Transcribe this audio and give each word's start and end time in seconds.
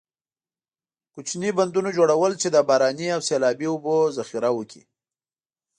کوچنۍ 1.13 1.51
بندونو 1.57 1.89
جوړول 1.97 2.33
چې 2.41 2.47
د 2.51 2.57
باراني 2.67 3.07
او 3.15 3.21
سیلابي 3.29 3.67
اوبو 3.69 3.95
ذخیره 4.17 4.49
وکړي. 4.53 4.81